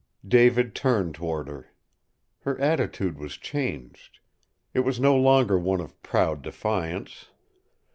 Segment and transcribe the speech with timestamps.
[0.27, 1.71] David turned toward her.
[2.39, 4.17] Her attitude was changed.
[4.73, 7.27] It was no longer one of proud defiance.